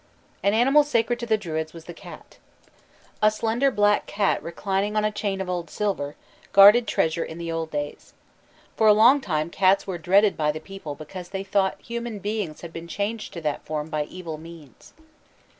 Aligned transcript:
An 0.41 0.55
animal 0.55 0.83
sacred 0.83 1.19
to 1.19 1.27
the 1.27 1.37
Druids 1.37 1.73
was 1.73 1.85
the 1.85 1.93
cat. 1.93 2.39
"A 3.21 3.29
slender 3.29 3.69
black 3.69 4.07
cat 4.07 4.41
reclining 4.41 4.95
on 4.95 5.05
a 5.05 5.11
chain 5.11 5.39
of 5.39 5.47
old 5.47 5.69
silver" 5.69 6.15
guarded 6.53 6.87
treasure 6.87 7.23
in 7.23 7.37
the 7.37 7.51
old 7.51 7.69
days. 7.69 8.15
For 8.75 8.87
a 8.87 8.93
long 8.95 9.21
time 9.21 9.51
cats 9.51 9.85
were 9.85 9.99
dreaded 9.99 10.35
by 10.35 10.51
the 10.53 10.59
people 10.59 10.95
because 10.95 11.29
they 11.29 11.43
thought 11.43 11.79
human 11.79 12.17
beings 12.17 12.61
had 12.61 12.73
been 12.73 12.87
changed 12.87 13.31
to 13.33 13.41
that 13.41 13.63
form 13.63 13.91
by 13.91 14.05
evil 14.05 14.39
means. 14.39 14.93